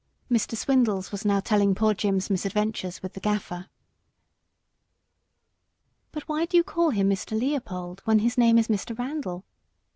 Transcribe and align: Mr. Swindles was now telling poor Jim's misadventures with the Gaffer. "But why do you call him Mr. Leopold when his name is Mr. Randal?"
Mr. 0.31 0.57
Swindles 0.57 1.11
was 1.11 1.23
now 1.25 1.39
telling 1.39 1.75
poor 1.75 1.93
Jim's 1.93 2.31
misadventures 2.31 3.03
with 3.03 3.13
the 3.13 3.19
Gaffer. 3.19 3.67
"But 6.11 6.27
why 6.27 6.45
do 6.45 6.57
you 6.57 6.63
call 6.63 6.89
him 6.89 7.07
Mr. 7.07 7.39
Leopold 7.39 8.01
when 8.03 8.17
his 8.17 8.35
name 8.35 8.57
is 8.57 8.67
Mr. 8.67 8.97
Randal?" 8.97 9.45